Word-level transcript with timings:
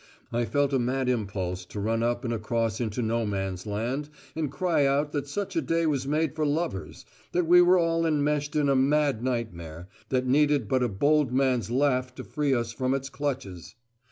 I 0.33 0.45
felt 0.45 0.73
a 0.73 0.79
mad 0.79 1.07
impulse 1.09 1.63
to 1.65 1.79
run 1.79 2.01
up 2.01 2.25
and 2.25 2.33
across 2.33 2.81
into 2.81 3.03
No 3.03 3.23
Man's 3.23 3.67
Land 3.67 4.09
and 4.35 4.51
cry 4.51 4.83
out 4.87 5.11
that 5.11 5.27
such 5.27 5.55
a 5.55 5.61
day 5.61 5.85
was 5.85 6.07
made 6.07 6.35
for 6.35 6.43
lovers; 6.43 7.05
that 7.33 7.45
we 7.45 7.61
were 7.61 7.77
all 7.77 8.07
enmeshed 8.07 8.55
in 8.55 8.67
a 8.67 8.75
mad 8.75 9.23
nightmare, 9.23 9.87
that 10.09 10.25
needed 10.25 10.67
but 10.67 10.81
a 10.81 10.89
bold 10.89 11.31
man's 11.31 11.69
laugh 11.69 12.15
to 12.15 12.23
free 12.23 12.51
us 12.51 12.71
from 12.71 12.95
its 12.95 13.11
clutches! 13.11 13.75